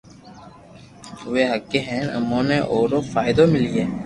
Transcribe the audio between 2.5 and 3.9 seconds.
اي رو فائدو ملئي